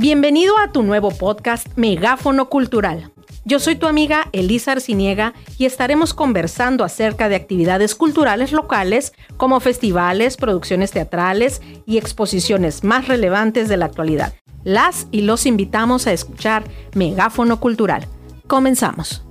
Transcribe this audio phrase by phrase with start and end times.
[0.00, 3.10] Bienvenido a tu nuevo podcast Megáfono Cultural.
[3.44, 9.58] Yo soy tu amiga Elisa Arciniega y estaremos conversando acerca de actividades culturales locales como
[9.58, 14.34] festivales, producciones teatrales y exposiciones más relevantes de la actualidad.
[14.62, 16.62] Las y los invitamos a escuchar
[16.94, 18.06] Megáfono Cultural.
[18.46, 19.27] Comenzamos.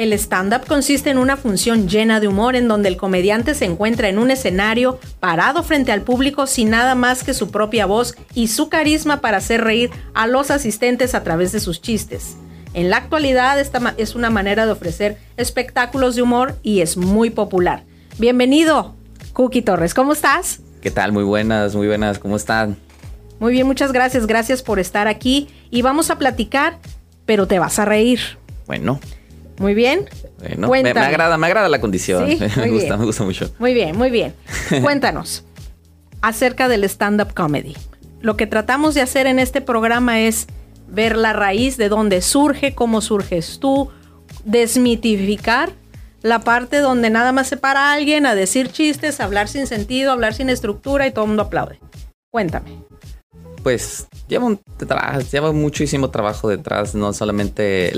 [0.00, 4.08] El stand-up consiste en una función llena de humor en donde el comediante se encuentra
[4.08, 8.48] en un escenario parado frente al público sin nada más que su propia voz y
[8.48, 12.38] su carisma para hacer reír a los asistentes a través de sus chistes.
[12.72, 17.28] En la actualidad esta es una manera de ofrecer espectáculos de humor y es muy
[17.28, 17.84] popular.
[18.16, 18.94] Bienvenido,
[19.34, 20.60] Cookie Torres, ¿cómo estás?
[20.80, 21.12] ¿Qué tal?
[21.12, 22.78] Muy buenas, muy buenas, ¿cómo están?
[23.38, 26.78] Muy bien, muchas gracias, gracias por estar aquí y vamos a platicar,
[27.26, 28.20] pero te vas a reír.
[28.66, 28.98] Bueno.
[29.60, 30.08] Muy bien.
[30.66, 32.26] Bueno, me, agrada, me agrada la condición.
[32.56, 33.52] me gusta, me gusta mucho.
[33.58, 34.34] Muy bien, muy bien.
[34.82, 35.44] Cuéntanos
[36.22, 37.76] acerca del stand-up comedy.
[38.22, 40.46] Lo que tratamos de hacer en este programa es
[40.88, 43.90] ver la raíz de dónde surge, cómo surges tú,
[44.46, 45.72] desmitificar
[46.22, 50.32] la parte donde nada más se para alguien a decir chistes, hablar sin sentido, hablar
[50.32, 51.78] sin estructura y todo el mundo aplaude.
[52.30, 52.78] Cuéntame
[53.62, 54.56] pues lleva,
[55.30, 57.92] lleva muchísimo trabajo detrás, no solamente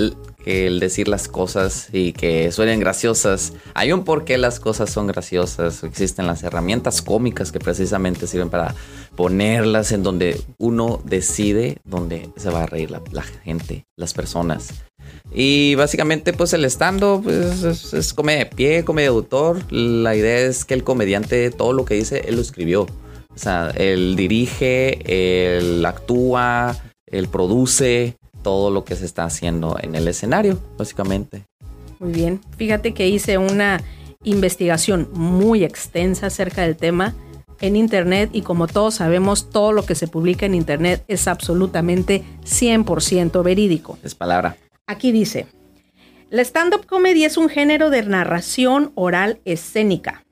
[0.45, 3.53] el, decir las cosas y que suenen graciosas.
[3.73, 5.83] Hay un porqué las cosas son graciosas.
[5.83, 8.75] Existen las herramientas cómicas que precisamente sirven para
[9.15, 14.69] ponerlas en donde uno decide dónde se va a reír la, gente, las personas.
[15.33, 19.71] Y básicamente, pues el estando pues, es, es de pie, comedia de autor.
[19.71, 22.87] La idea es que el comediante, todo lo que dice, él lo escribió.
[23.35, 26.75] O sea, él dirige, él actúa,
[27.07, 31.45] él produce todo lo que se está haciendo en el escenario, básicamente.
[31.99, 32.41] Muy bien.
[32.57, 33.81] Fíjate que hice una
[34.23, 37.15] investigación muy extensa acerca del tema
[37.61, 42.23] en Internet y como todos sabemos, todo lo que se publica en Internet es absolutamente
[42.43, 43.97] 100% verídico.
[44.03, 44.57] Es palabra.
[44.85, 45.47] Aquí dice,
[46.29, 50.25] la stand-up comedy es un género de narración oral escénica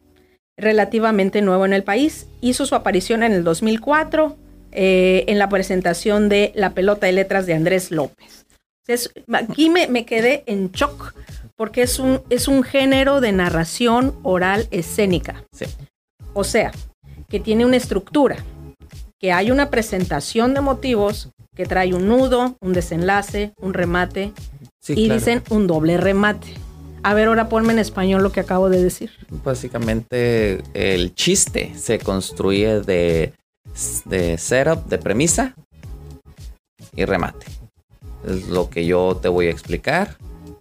[0.62, 2.28] relativamente nuevo en el país.
[2.40, 4.38] Hizo su aparición en el 2004
[4.72, 8.46] eh, en la presentación de La pelota de letras de Andrés López.
[9.34, 11.14] aquí me, quedé en shock
[11.58, 15.44] porque es un, es un género de narración oral escénica.
[16.34, 16.72] O sea,
[17.28, 18.38] que tiene una estructura,
[19.20, 24.32] que hay una presentación de motivos que trae un nudo, un desenlace, un remate
[24.88, 26.48] y dicen un doble remate.
[27.04, 29.12] A ver, ahora ponme en español lo que acabo de decir.
[29.44, 33.34] Básicamente, el chiste se construye de,
[34.06, 35.56] de setup, de premisa
[36.96, 37.48] y remate.
[38.28, 40.18] Es lo que yo te voy a explicar.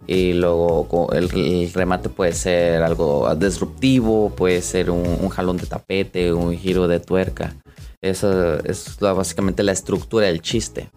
[0.07, 6.57] Y luego el, remate puede ser algo disruptivo, puede ser un, jalón de tapete, un
[6.57, 7.55] giro de tuerca.
[8.01, 10.89] Esa es básicamente la estructura del chiste.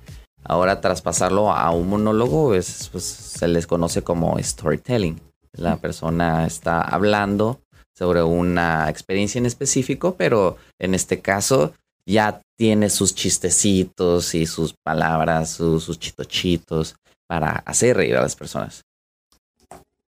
[0.42, 5.20] Ahora traspasarlo a un monólogo pues, se les conoce como storytelling.
[5.56, 7.60] La persona está hablando
[7.96, 11.74] sobre una experiencia en específico, pero en este caso
[12.06, 16.96] ya tiene sus chistecitos y sus palabras, sus, chitochitos
[17.28, 18.82] para hacer reír a las personas.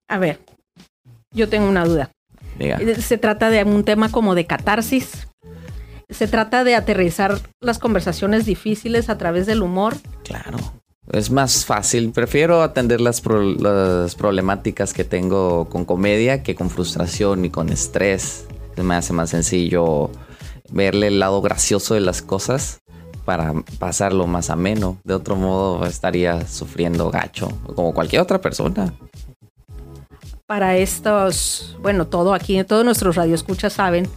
[0.09, 0.41] A ver,
[1.33, 2.11] yo tengo una duda.
[3.01, 5.29] Se trata de un tema como de catarsis.
[6.09, 9.97] Se trata de aterrizar las conversaciones difíciles a través del humor.
[10.23, 10.59] Claro.
[11.12, 12.11] Es más fácil.
[12.11, 18.47] Prefiero atender las, problemáticas que tengo con comedia que con frustración y con estrés.
[18.77, 20.11] Me hace más sencillo
[20.71, 22.81] verle el lado gracioso de las cosas
[23.25, 24.99] para pasarlo más ameno.
[25.05, 28.93] De otro modo estaría sufriendo gacho, como cualquier otra persona.
[30.47, 34.09] Para estos, bueno, todo aquí, todos nuestros radioescuchas saben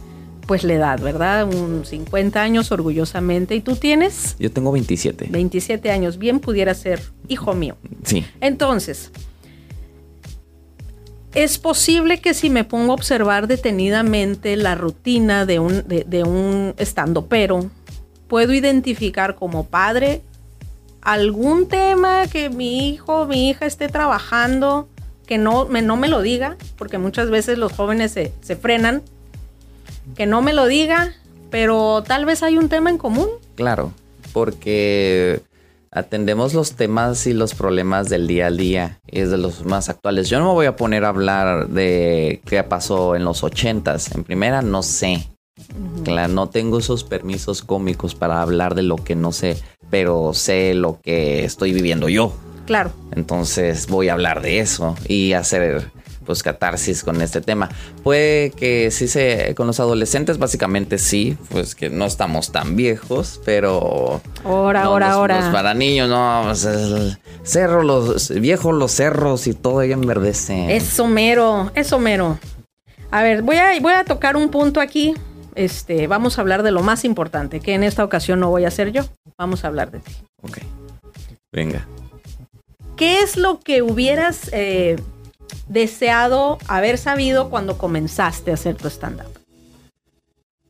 [0.50, 1.44] pues la edad, ¿verdad?
[1.44, 3.54] Un 50 años orgullosamente.
[3.54, 4.34] ¿Y tú tienes?
[4.40, 5.28] Yo tengo 27.
[5.30, 6.18] 27 años.
[6.18, 7.76] Bien pudiera ser hijo mío.
[8.02, 8.26] Sí.
[8.40, 9.12] Entonces,
[11.36, 16.74] es posible que si me pongo a observar detenidamente la rutina de un, de, un
[16.78, 17.70] estando pero,
[18.26, 20.20] puedo identificar como padre
[21.00, 24.88] algún tema que mi hijo, mi hija esté trabajando,
[25.28, 29.04] que no me, no me lo diga, porque muchas veces los jóvenes se, se frenan
[30.14, 31.14] que no me lo diga,
[31.50, 33.28] pero tal vez hay un tema en común.
[33.54, 33.92] Claro,
[34.32, 35.42] porque
[35.92, 39.88] atendemos los temas y los problemas del día al día y es de los más
[39.88, 40.28] actuales.
[40.28, 44.14] Yo no me voy a poner a hablar de qué pasó en los ochentas.
[44.14, 45.26] En primera, no sé.
[46.04, 50.74] Claro, no tengo esos permisos cómicos para hablar de lo que no sé, pero sé
[50.74, 52.32] lo que estoy viviendo yo.
[52.66, 52.92] Claro.
[53.12, 55.90] Entonces voy a hablar de eso y hacer
[56.30, 57.68] pues catarsis con este tema.
[58.04, 63.40] Puede que sí se con los adolescentes básicamente sí, pues que no estamos tan viejos,
[63.44, 65.50] pero ahora, ahora, ahora.
[65.50, 70.76] para niños no, pues, cerro los viejos los cerros y todo ahí enverdece.
[70.76, 72.38] Es somero, es somero.
[73.10, 75.16] A ver, voy a voy a tocar un punto aquí.
[75.56, 78.68] Este, vamos a hablar de lo más importante, que en esta ocasión no voy a
[78.68, 79.02] hacer yo.
[79.36, 80.12] Vamos a hablar de ti.
[80.42, 80.58] Ok.
[81.50, 81.88] Venga.
[82.96, 84.94] ¿Qué es lo que hubieras eh,
[85.68, 89.38] deseado haber sabido cuando comenzaste a hacer tu stand-up?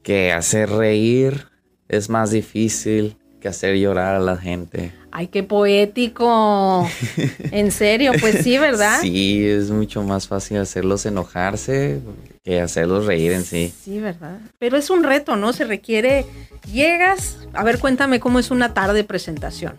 [0.03, 1.47] Que hacer reír
[1.89, 4.93] es más difícil que hacer llorar a la gente.
[5.11, 6.89] Ay, qué poético.
[7.51, 9.01] en serio, pues sí, ¿verdad?
[9.01, 12.01] Sí, es mucho más fácil hacerlos enojarse
[12.45, 13.73] que hacerlos reír en sí.
[13.83, 14.39] Sí, ¿verdad?
[14.59, 15.53] Pero es un reto, ¿no?
[15.53, 16.27] Se requiere,
[16.71, 19.75] llegas, a ver, cuéntame cómo es una tarde de presentación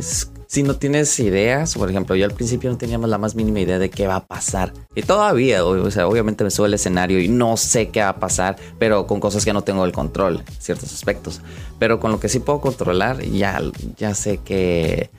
[0.00, 3.78] si no tienes ideas, por ejemplo, yo al principio no teníamos la más mínima idea
[3.78, 4.72] de qué va a pasar.
[4.94, 8.20] Y todavía, o sea, obviamente me subo al escenario y no sé qué va a
[8.20, 11.40] pasar, pero con cosas que no tengo el control, ciertos aspectos.
[11.78, 13.60] Pero con lo que sí puedo controlar, ya,
[13.96, 15.10] ya sé que,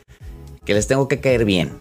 [0.66, 1.78] que les tengo que caer bien.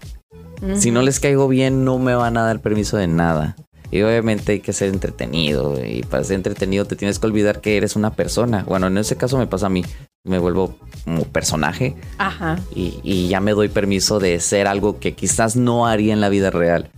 [0.77, 3.57] Si no les caigo bien, no me van a dar permiso de nada.
[3.91, 5.85] Y obviamente hay que ser entretenido.
[5.85, 8.65] Y para ser entretenido te tienes que olvidar que eres una persona.
[8.67, 9.85] Bueno, en ese caso me pasa a mí.
[10.25, 11.94] Me vuelvo como personaje.
[12.19, 12.58] Ajá.
[12.75, 16.50] Y, ya me doy permiso de ser algo que quizás no haría en la vida
[16.50, 16.91] real.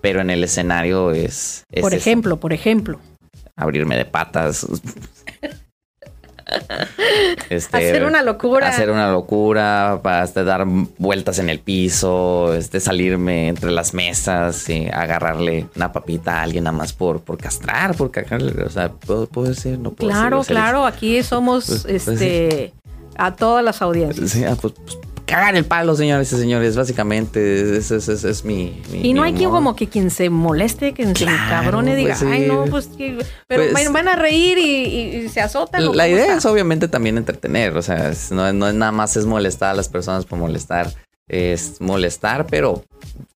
[0.00, 1.64] Pero en el escenario es.
[1.80, 3.00] por ejemplo, por ejemplo.
[3.56, 4.66] Abrirme de patas.
[7.48, 8.68] Este, hacer una locura.
[8.68, 10.66] Hacer una locura, para este, dar
[10.98, 16.64] vueltas en el piso, este, salirme entre las mesas, y agarrarle una papita a alguien
[16.64, 18.62] nada más por, por castrar, por cagarle.
[18.62, 22.72] O sea, puede ser, no puedo Claro, claro, aquí somos pues, pues, este,
[23.16, 24.30] a todas las audiencias.
[24.30, 26.76] Sí, ah, pues, pues cagar el palo, señores y señores.
[26.76, 31.24] Básicamente, ese es, mi, Y no hay quien como que quien se moleste, quien se
[31.24, 32.90] cabrone diga, pues ay, no, pues,
[33.46, 35.96] pero pues van a reír y, se azotan.
[35.96, 39.70] La idea es obviamente también entretener, o sea, no, no es nada más es molestar
[39.70, 40.92] a las personas por molestar,
[41.28, 42.84] es molestar, pero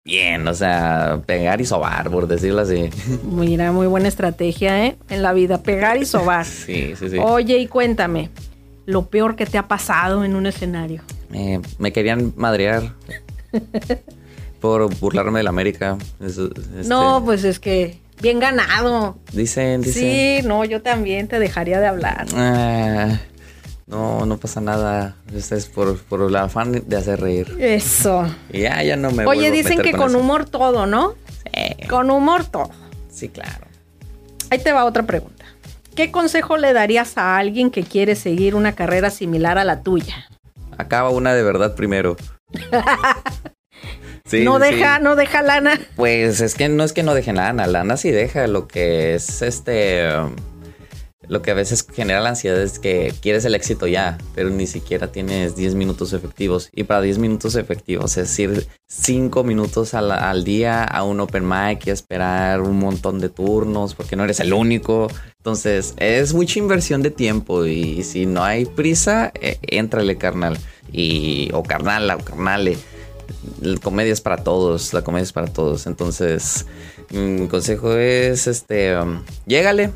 [0.05, 2.91] bien, o sea, pegar y sobar, por decirlo así.
[3.25, 4.97] Mira, muy buena estrategia, ¿eh?
[5.09, 6.45] En la vida, pegar y sobar.
[6.45, 7.19] sí, sí, sí.
[7.19, 8.31] Oye, y cuéntame,
[8.87, 11.03] lo peor que te ha pasado en un escenario.
[11.33, 12.95] Eh, me querían madrear
[14.61, 15.99] por burlarme de la América.
[16.19, 19.19] No, este, pues es que bien ganado.
[19.33, 20.03] Dicen, dicen.
[20.03, 22.27] Sí, no, yo también te dejaría de hablar.
[22.35, 23.19] Ah,
[23.87, 25.17] no, no pasa nada.
[25.35, 27.57] Este es por, por el afán de hacer reír.
[27.59, 28.27] Eso.
[28.53, 31.15] ya, ya no me Oye, dicen que con, humor todo, ¿no?
[31.45, 31.87] Sí.
[31.89, 32.71] Con humor todo.
[33.11, 33.67] Sí, claro.
[34.51, 35.36] Ahí te va otra pregunta.
[35.97, 40.27] ¿Qué consejo le darías a alguien que quiere seguir una carrera similar a la tuya?
[40.79, 42.17] acaba una de verdad primero.
[44.45, 45.81] no deja, no deja lana.
[45.97, 48.47] Pues es que no es que no deje lana, lana sí deja.
[48.47, 50.09] Lo que es este.
[51.29, 54.67] Lo que a veces genera la ansiedad es que quieres el éxito ya, pero ni
[54.67, 56.71] siquiera tienes 10 minutos efectivos.
[56.73, 61.49] Y para 10 minutos efectivos, es decir, 5 minutos al, al, día a un open
[61.49, 65.09] mic y esperar un montón de turnos porque no eres el único.
[65.39, 70.59] Entonces, es mucha inversión de tiempo y si no hay prisa, eh, éntrale carnal.
[70.93, 72.79] Y, o carnala o carnale.
[73.61, 75.89] La comedia es para todos, la comedia es para todos.
[75.89, 76.67] Entonces,
[77.11, 79.91] mi consejo es, este, um, llégale,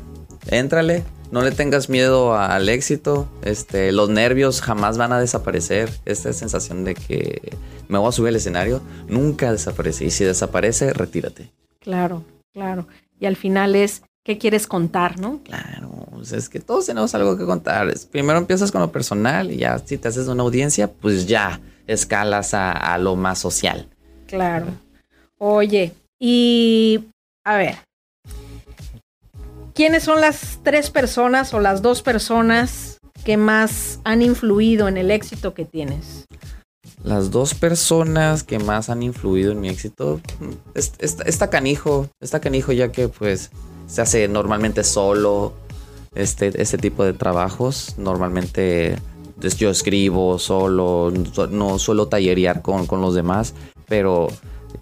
[0.47, 3.27] éntrale, no le tengas miedo al éxito.
[3.43, 5.89] Este, los nervios jamás van a desaparecer.
[6.05, 10.05] Esta sensación de que me voy a subir al escenario nunca desaparece.
[10.05, 11.51] Y si desaparece, retírate.
[11.79, 12.87] Claro, claro.
[13.19, 15.39] Y al final es qué quieres contar, ¿no?
[15.43, 17.91] Claro, es que todos tenemos algo que contar.
[18.11, 22.53] Primero empiezas con lo personal y ya si te haces una audiencia, pues ya escalas
[22.53, 23.87] a, lo más social.
[24.27, 24.67] Claro.
[25.37, 27.03] Oye, y
[27.43, 27.75] a ver,
[29.73, 35.11] ¿quiénes son las tres personas o las dos personas que más han influido en el
[35.11, 36.25] éxito que tienes?
[37.03, 40.21] Las dos personas que más han influido en mi éxito,
[40.75, 43.49] está canijo, está canijo ya que pues
[43.87, 45.53] se hace normalmente solo
[46.13, 47.95] este, este tipo de trabajos.
[47.97, 48.97] Normalmente
[49.39, 51.11] pues, yo escribo solo,
[51.49, 53.55] no suelo tallerear con, con los demás,
[53.87, 54.27] pero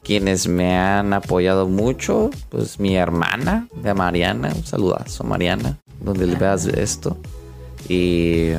[0.09, 6.35] quienes me han apoyado mucho, pues mi hermana, de Mariana, un saludazo Mariana, donde le
[6.35, 7.15] veas esto.
[7.87, 8.53] Y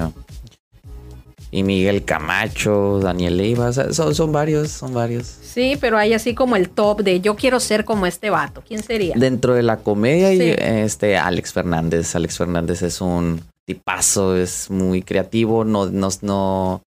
[1.51, 5.27] y Miguel Camacho, Daniel Leiva, son, son varios, son varios.
[5.27, 8.63] Sí, pero hay así como el top de yo quiero ser como este vato.
[8.65, 9.17] ¿Quién sería?
[9.19, 12.15] Dentro de la comedia, este Alex Fernández.
[12.15, 16.83] Alex Fernández es un tipazo, es muy creativo, no, no, no,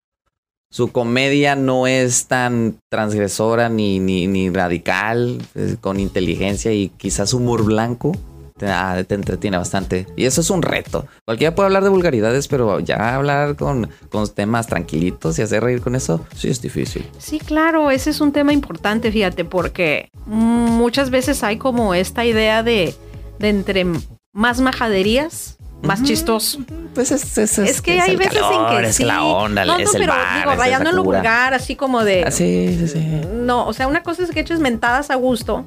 [0.73, 5.38] su comedia no es tan transgresora ni, ni, ni radical,
[5.83, 8.12] con inteligencia y quizás humor blanco.
[8.57, 10.07] Te, ah, te entretiene bastante.
[10.17, 11.07] Y eso es un reto.
[11.26, 15.83] Cualquiera puede hablar de vulgaridades, pero ya hablar con, con temas tranquilitos y hacer reír
[15.83, 17.05] con eso, sí es difícil.
[17.19, 22.62] Sí, claro, ese es un tema importante, fíjate, porque muchas veces hay como esta idea
[22.62, 22.95] de,
[23.38, 23.85] de entre
[24.33, 26.09] más majaderías, más Ujú.
[26.09, 26.59] chistoso.
[26.95, 29.05] Pues es, es, Es que es hay el veces calor, en que es sí.
[29.05, 31.19] la onda, no, no, es el pero bar, digo, rayando esa en lo cura.
[31.19, 32.25] vulgar, así como de.
[32.27, 33.21] Ah, sí, sí, sí.
[33.33, 35.65] No, o sea, una cosa es que eches mentadas a gusto,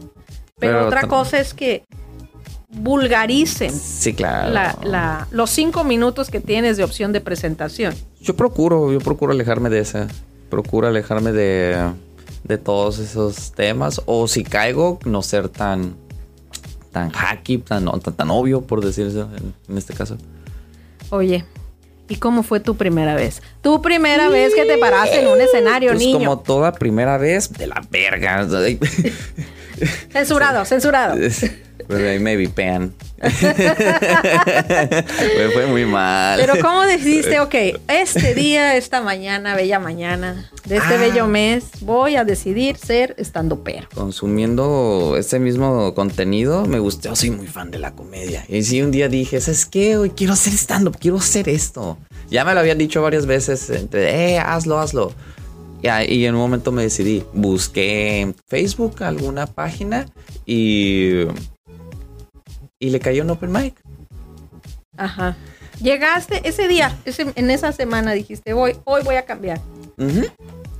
[0.59, 1.83] pero, Pero otra cosa es que
[2.69, 4.51] vulgaricen Sí, claro.
[4.51, 7.93] la, la- los cinco minutos que tienes de opción de presentación.
[8.19, 10.07] Yo procuro, yo procuro alejarme de esa.
[10.49, 11.91] Procuro alejarme de,
[12.43, 14.01] de todos esos temas.
[14.05, 15.95] O si caigo, no ser tan
[16.95, 20.17] tan hacky, tan, tan, tan obvio, por decirlo en, en este caso.
[21.09, 21.43] Oye,
[22.07, 23.41] ¿y cómo fue tu primera vez?
[23.61, 26.19] Tu primera vez que te paraste en un escenario, Pues niño.
[26.19, 28.47] como toda primera vez, de la verga.
[30.11, 31.15] Censurado, censurado.
[31.87, 32.93] Pero ahí me vipean.
[33.21, 33.31] me
[35.53, 36.39] fue muy mal.
[36.39, 37.53] Pero ¿cómo decidiste, ok,
[37.87, 40.99] este día, esta mañana, bella mañana, de este Ah.
[40.99, 43.87] bello mes, voy a decidir ser estando pero?
[43.93, 47.09] consumiendo ese mismo contenido, me gustó.
[47.09, 48.45] Yo soy muy fan de la comedia.
[48.47, 49.97] Y si un día dije, ¿sabes qué?
[49.97, 51.97] Hoy quiero hacer stand-up, quiero hacer esto.
[52.29, 55.13] Ya me lo habían dicho varias veces, entre, eh, hazlo, hazlo.
[56.07, 57.23] Y, en un momento me decidí.
[57.33, 60.07] Busqué en Facebook alguna página
[60.45, 61.25] y.
[62.79, 63.75] Y le cayó un open mic.
[64.97, 65.35] Ajá.
[65.81, 69.59] Llegaste ese día, ese- en esa semana dijiste, voy, hoy voy a cambiar.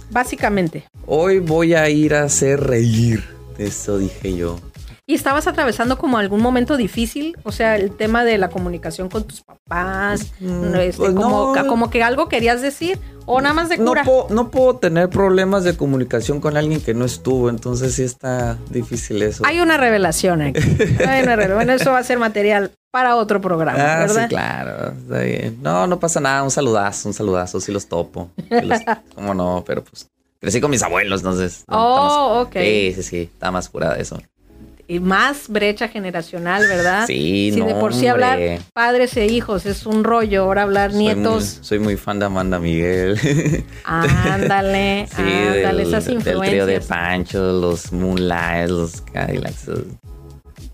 [0.10, 0.86] Básicamente.
[1.06, 3.24] Hoy voy a ir a hacer reír.
[3.58, 4.60] Eso dije yo.
[5.08, 7.38] ¿Y estabas atravesando como algún momento difícil?
[7.44, 11.54] O sea, el tema de la comunicación con tus papás, Mm, no, este, pues como,
[11.56, 11.68] no.
[11.68, 14.04] como que algo querías decir, o nada más de No cura.
[14.04, 18.58] puedo, no puedo tener problemas de comunicación con alguien que no estuvo, entonces sí está
[18.72, 19.44] difícil eso.
[19.46, 20.60] Hay una revelación aquí.
[21.08, 21.56] Hay una revelación.
[21.56, 24.24] Bueno, eso va a ser material para otro programa, ah, ¿verdad?
[24.24, 24.92] sí, claro.
[24.92, 25.60] Está bien.
[25.62, 26.42] No, no pasa nada.
[26.44, 27.60] Un saludazo, un saludazo.
[27.60, 28.32] Sí los topo.
[28.50, 28.80] Los-
[29.16, 29.64] ¿Cómo no?
[29.68, 30.08] Pero pues
[30.40, 31.64] crecí con mis abuelos, entonces.
[31.68, 32.54] Oh, más- ok.
[32.56, 33.18] Sí, sí, sí.
[33.34, 34.20] Está más curada eso.
[34.88, 37.08] Y más brecha generacional, ¿verdad?
[37.08, 38.12] Sí, Si no, de por sí hombre.
[38.12, 42.20] hablar padres e hijos es un rollo, ahora hablar Soy nietos, muy, soy muy fan
[42.20, 43.18] de Amanda Miguel.
[43.20, 46.86] sí, ándale, ándale, del, esas del trío de influencias.
[46.86, 49.72] Pancho, los Moonlight, los Cadillacs.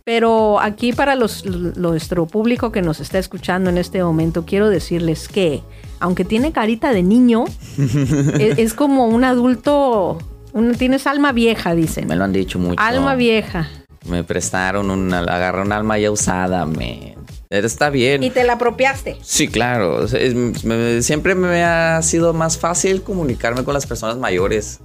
[0.03, 5.27] Pero aquí para los, nuestro público que nos está escuchando en este momento, quiero decirles
[5.29, 5.61] que,
[5.99, 7.45] aunque tiene carita de niño,
[7.77, 8.03] es,
[8.57, 10.17] es como un adulto,
[10.53, 12.07] un- tienes alma vieja, dicen.
[12.07, 12.81] Me lo han dicho mucho.
[12.81, 13.69] Alma vieja.
[14.05, 17.15] Me prestaron una, agarré un alma ya usada, me.
[17.49, 18.23] Está bien.
[18.23, 19.17] Y te la apropiaste.
[19.21, 20.07] Sí, claro.
[20.07, 24.79] siempre me ha sido más fácil comunicarme con las personas mayores.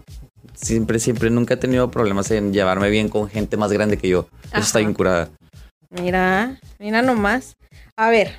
[0.55, 4.29] Siempre, siempre, nunca he tenido problemas en llevarme bien con gente más grande que yo.
[4.53, 5.29] Eso está bien curada.
[5.91, 7.57] Mira, mira nomás.
[7.97, 8.33] A ver,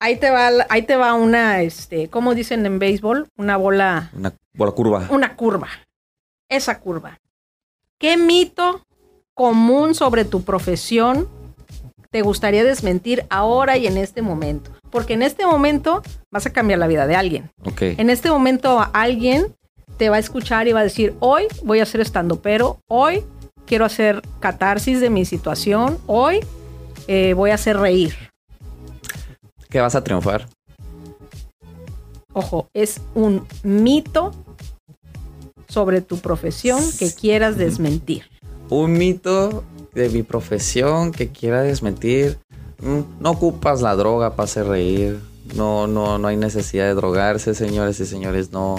[0.00, 3.28] ahí te va, ahí te va una, este, ¿cómo dicen en béisbol?
[3.36, 5.06] Una bola, Una bola curva.
[5.10, 5.68] una curva.
[6.48, 7.18] Esa curva.
[7.98, 8.84] ¿Qué mito
[9.36, 11.28] común sobre tu profesión
[12.10, 14.70] te gustaría desmentir ahora y en este momento?
[14.90, 16.02] Porque en este momento
[16.32, 17.50] vas a cambiar la vida de alguien.
[17.80, 19.54] En este momento alguien
[19.98, 23.22] te va a escuchar y va a decir, hoy voy a hacer estando, pero hoy
[23.66, 26.40] quiero hacer catarsis de mi situación, hoy
[27.06, 28.14] eh, voy a hacer reír.
[29.68, 30.48] ¿Qué vas a triunfar?
[32.32, 34.32] Ojo, es un mito
[35.68, 38.35] sobre tu profesión que quieras desmentir.
[38.68, 42.38] Un mito de mi profesión que quiera desmentir.
[42.80, 45.18] Mm, No ocupas la droga para hacer reír.
[45.54, 48.50] No, no, no hay necesidad de drogarse, señores y señores.
[48.52, 48.76] No.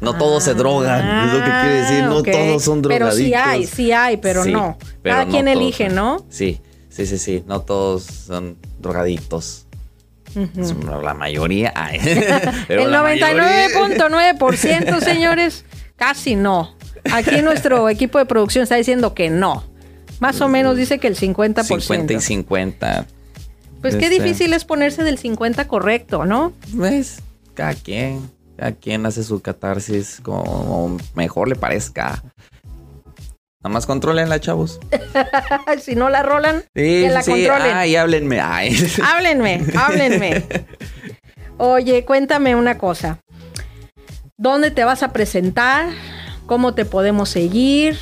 [0.00, 1.26] No todos se drogan.
[1.28, 2.04] es lo que quiere decir.
[2.04, 2.30] No Ah, ok.
[2.30, 3.16] todos son Pero drogadictos.
[3.26, 4.76] sí hay, sí hay, pero Sí, no.
[5.02, 5.94] pero Cada no quien todos elige, son.
[5.94, 6.26] ¿no?
[6.28, 7.42] Sí, sí, sí, sí.
[7.46, 9.66] No todos son drogadictos.
[10.36, 11.00] Ujú.
[11.02, 11.72] La mayoría.
[11.74, 11.98] ay.
[12.68, 15.64] Pero El la mayoría- 99.9%, señores,
[15.96, 16.74] casi no.
[17.12, 19.64] Aquí nuestro equipo de producción está diciendo que no.
[20.20, 21.64] Más o menos dice que el 50%.
[21.80, 23.06] 50 y 50.
[23.80, 26.52] Pues qué Este- difícil es ponerse del 50 correcto, ¿no?
[26.68, 27.20] ¿Ves?
[27.54, 28.30] Cada quien.
[28.56, 32.22] Cada quien hace su catarsis como mejor le parezca.
[33.62, 34.78] Nada más controlenla, chavos.
[35.82, 37.30] si no la rolan, Sí, que la sí.
[37.32, 37.74] controlen.
[37.76, 38.40] Ay, háblenme.
[38.40, 38.76] Ay.
[39.02, 40.44] Háblenme, háblenme.
[41.58, 43.18] Oye, cuéntame una cosa.
[44.36, 45.88] ¿Dónde te vas a presentar?
[46.46, 47.96] ¿Cómo te podemos seguir?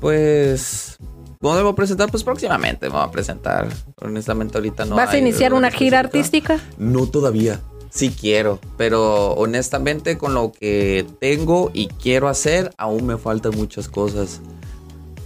[0.00, 0.96] Pues.
[1.40, 2.10] ¿Dónde voy a presentar?
[2.10, 3.68] Pues próximamente me voy a presentar.
[4.00, 4.96] Honestamente, ahorita no.
[4.96, 6.58] ¿Vas a iniciar una gira artística?
[6.78, 7.60] No todavía.
[7.90, 13.88] Sí quiero, pero honestamente con lo que tengo y quiero hacer, aún me faltan muchas
[13.88, 14.40] cosas.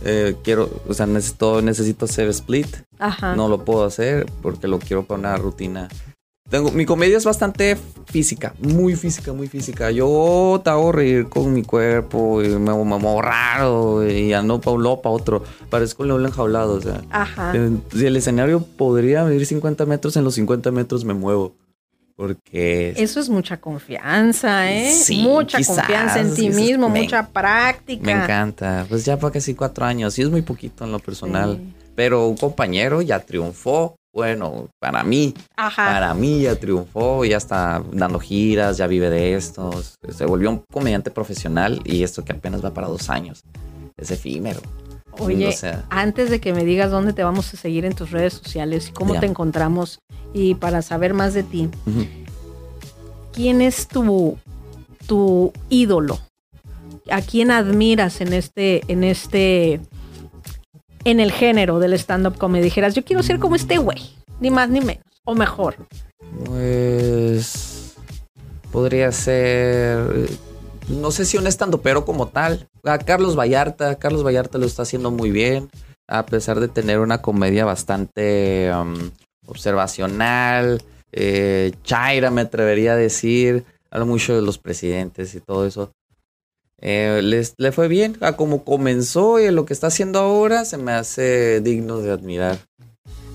[0.04, 2.68] Eh, quiero, o sea, necesito, necesito hacer split.
[2.98, 3.34] Ajá.
[3.36, 5.88] No lo puedo hacer porque lo quiero para una rutina.
[6.50, 7.76] Tengo, mi comedia es bastante
[8.06, 9.90] física, muy física, muy física.
[9.90, 14.76] Yo te hago reír con mi cuerpo y me, me muevo raro y ando para
[14.76, 15.44] un lado, para otro.
[15.68, 17.02] Parezco un león enjaulado, o sea.
[17.10, 17.52] Ajá.
[17.54, 21.52] Eh, Si el escenario podría medir 50 metros, en los 50 metros me muevo.
[22.16, 24.90] Porque Eso es mucha confianza, ¿eh?
[24.92, 28.02] Sí, mucha quizás, confianza en ti mismo, me- mucha práctica.
[28.04, 28.86] me encanta.
[28.88, 31.58] Pues ya para casi cuatro años, sí es muy poquito en lo personal.
[31.62, 31.74] Sí.
[31.94, 33.94] Pero un compañero ya triunfó.
[34.18, 35.84] Bueno, para mí, Ajá.
[35.92, 39.70] para mí ya triunfó, ya está dando giras, ya vive de esto.
[40.08, 43.44] Se volvió un comediante profesional y esto que apenas va para dos años.
[43.96, 44.60] Es efímero.
[45.20, 48.10] Oye, O sea, antes de que me digas dónde te vamos a seguir en tus
[48.10, 49.20] redes sociales y cómo Ya.
[49.20, 50.00] te encontramos
[50.34, 51.68] y para saber más de ti.
[53.32, 54.36] ¿quién es tu,
[55.06, 56.18] tu ídolo?
[57.08, 59.80] ¿A quién admiras en este, en este,
[61.04, 62.64] en el género del stand-up comedy?
[62.64, 65.76] Dijeras, yo quiero ser como este güey, ni más ni menos, o mejor.
[66.44, 67.96] Pues
[68.70, 70.28] podría ser,
[70.88, 71.48] no sé si un
[71.82, 72.68] pero como tal.
[73.04, 75.68] Carlos Vallarta, Carlos Vallarta lo está haciendo muy bien,
[76.06, 79.10] a pesar de tener una comedia bastante um,
[79.46, 85.92] observacional, eh, chaira me atrevería a decir, habla mucho de los presidentes y todo eso.
[86.80, 90.76] Eh, les- le fue bien, a como comenzó y lo que está haciendo ahora se
[90.78, 92.58] me hace digno de admirar.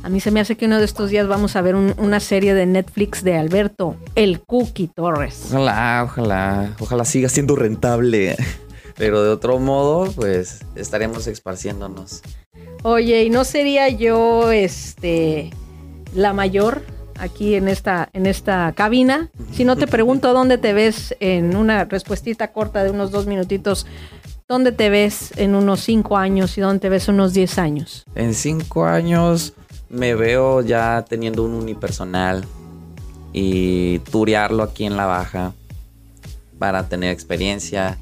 [0.01, 2.19] A mí se me hace que uno de estos días vamos a ver un- una
[2.19, 5.43] serie de Netflix de Alberto, el Cookie Torres.
[5.47, 8.35] Ojalá, ojalá, ojalá siga siendo rentable.
[8.97, 12.21] Pero de otro modo, pues estaremos esparciéndonos.
[12.83, 15.49] Oye, ¿y no sería yo este
[16.13, 16.83] la mayor
[17.17, 19.29] aquí en esta en esta cabina?
[19.51, 23.85] Si no te pregunto dónde te ves en una respuestita corta de unos dos minutitos,
[24.47, 28.05] ¿dónde te ves en unos cinco años y dónde te ves en unos diez años?
[28.15, 29.53] En cinco años
[29.89, 32.45] me veo ya teniendo un unipersonal
[33.33, 35.53] y turearlo aquí en la baja
[36.59, 37.97] para tener experiencia.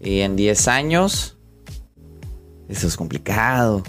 [0.00, 1.36] Y en 10 años,
[2.68, 3.82] eso es complicado.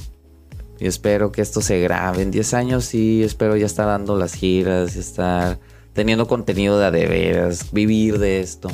[0.82, 2.24] Y espero que esto se grabe.
[2.24, 5.60] En 10 años sí, espero ya estar dando las giras, estar
[5.94, 8.67] teniendo contenido de a de veras, vivir de esto.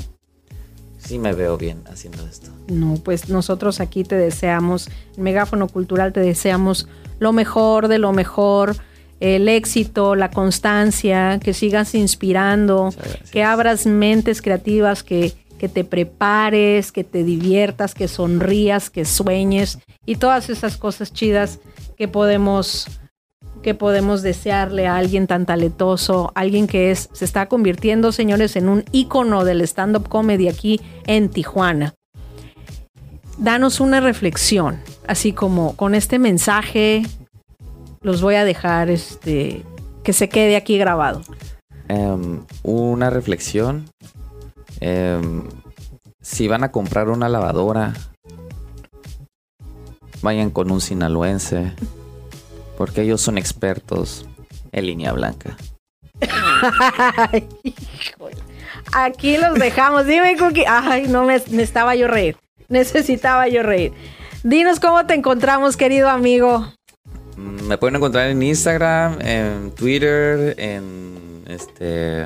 [0.98, 2.50] Sí me veo bien haciendo esto.
[2.70, 6.88] No, pues nosotros aquí te deseamos, Megáfono Cultural te deseamos
[7.20, 8.78] lo mejor de lo mejor,
[9.20, 12.89] el éxito, la constancia, que sigas inspirando,
[13.32, 19.80] que abras mentes creativas, que, que te prepares, que te diviertas, que sonrías, que sueñes
[20.06, 21.60] y todas esas cosas chidas
[21.97, 22.88] que podemos
[23.62, 28.69] que podemos desearle a alguien tan talentoso, alguien que es se está convirtiendo, señores, en
[28.69, 31.95] un ícono del stand up comedy aquí en Tijuana.
[33.38, 37.03] Danos una reflexión, así como con este mensaje
[38.01, 39.63] los voy a dejar este
[40.03, 41.21] que se quede aquí grabado.
[41.89, 43.89] Em, una reflexión.
[44.79, 45.43] Em,
[46.21, 47.93] si van a comprar una lavadora,
[50.21, 51.73] vayan con un sinaloense,
[52.77, 54.25] porque ellos son expertos
[54.71, 55.58] en línea blanca.
[57.32, 57.47] Ay.
[58.93, 60.06] Aquí los dejamos.
[60.06, 60.65] Dime, Cookie.
[60.67, 62.38] Ay, no me necesitaba yo reír.
[62.69, 63.93] Necesitaba yo reír.
[64.43, 66.65] Dinos cómo te encontramos, querido amigo.
[67.36, 72.21] Mm, Me pueden encontrar en Instagram, en Twitter, en este,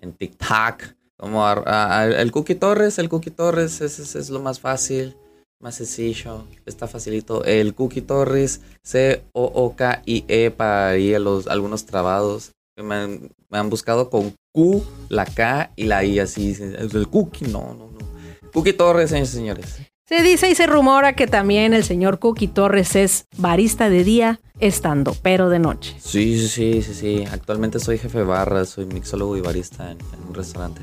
[0.00, 0.82] en TikTok,
[1.16, 2.98] como ar- a- a- el Cookie Torres.
[2.98, 5.16] El Cookie Torres es, es- es lo más fácil,
[5.62, 7.44] más sencillo, está facilito.
[7.44, 12.52] El Cookie Torres, C O O K I E para ahí a los algunos trabados.
[12.76, 16.56] Me han, me han buscado con Q, la K y la I así.
[16.60, 18.50] El Cookie, no, no, no.
[18.52, 19.76] Cookie Torres, señores y señores.
[20.08, 24.40] Se dice y se rumora que también el señor Cookie Torres es barista de día,
[24.58, 25.96] estando, pero de noche.
[25.98, 27.24] Sí, sí, sí, sí, sí.
[27.30, 30.82] Actualmente soy jefe de barra, soy mixólogo y barista en, en un restaurante.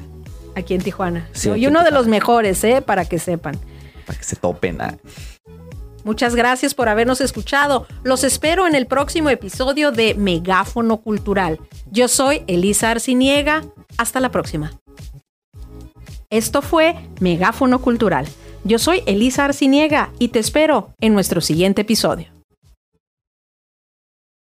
[0.56, 1.30] Aquí en Tijuana.
[1.34, 2.82] Sí, y aquí uno de los mejores, ¿eh?
[2.82, 3.60] Para que sepan.
[4.10, 4.82] Para que se topen.
[4.82, 4.98] ah.
[6.04, 7.86] Muchas gracias por habernos escuchado.
[8.02, 11.60] Los espero en el próximo episodio de Megáfono Cultural.
[11.92, 13.66] Yo soy Elisa Arciniega.
[14.00, 14.72] Hasta la próxima.
[16.32, 18.28] Esto fue Megáfono Cultural.
[18.64, 22.39] Yo soy Elisa Arciniega y te espero en nuestro siguiente episodio.